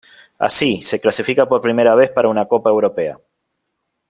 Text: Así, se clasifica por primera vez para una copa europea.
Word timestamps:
Así, 0.39 0.81
se 0.81 0.99
clasifica 0.99 1.47
por 1.47 1.61
primera 1.61 1.93
vez 1.93 2.09
para 2.09 2.27
una 2.27 2.47
copa 2.47 2.71
europea. 2.71 3.19